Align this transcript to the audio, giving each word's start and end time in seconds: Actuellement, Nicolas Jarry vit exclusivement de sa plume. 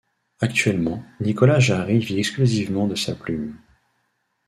Actuellement, 0.39 1.03
Nicolas 1.19 1.59
Jarry 1.59 1.99
vit 1.99 2.17
exclusivement 2.17 2.87
de 2.87 2.95
sa 2.95 3.13
plume. 3.13 3.59